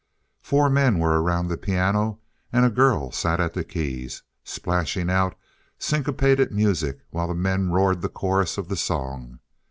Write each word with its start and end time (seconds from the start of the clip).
Four 0.41 0.71
men 0.71 0.97
were 0.97 1.21
around 1.21 1.47
the 1.47 1.57
piano, 1.59 2.21
and 2.51 2.65
a 2.65 2.71
girl 2.71 3.11
sat 3.11 3.39
at 3.39 3.53
the 3.53 3.63
keys, 3.63 4.23
splashing 4.43 5.11
out 5.11 5.35
syncopated 5.77 6.51
music 6.51 7.01
while 7.11 7.27
the 7.27 7.35
men 7.35 7.69
roared 7.69 8.01
the 8.01 8.09
chorus 8.09 8.57
of 8.57 8.67
the 8.67 8.75
song. 8.77 9.39